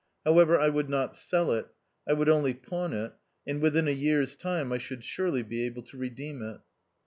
However, 0.25 0.59
I 0.59 0.67
would 0.67 0.89
not 0.89 1.15
sell 1.15 1.51
it; 1.51 1.67
I 2.09 2.13
would 2.13 2.27
only 2.27 2.55
pawn 2.55 2.91
it, 2.91 3.13
and 3.45 3.61
within 3.61 3.87
a 3.87 3.91
year's 3.91 4.35
time 4.35 4.71
I 4.73 4.79
should 4.79 5.03
surely 5.03 5.43
be 5.43 5.63
able 5.67 5.83
to 5.83 5.95
redeem 5.97 6.41
it. 6.41 6.59